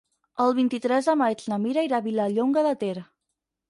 El 0.45 0.55
vint-i-tres 0.59 1.11
de 1.11 1.15
maig 1.23 1.45
na 1.53 1.61
Mira 1.69 1.87
irà 1.91 2.03
a 2.03 2.09
Vilallonga 2.09 2.69
de 2.71 2.77
Ter. 2.87 2.95